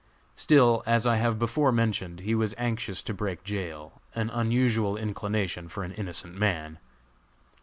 [0.35, 5.67] Still, as I have before mentioned, he was anxious to break jail an unusual inclination
[5.67, 6.79] for an innocent man.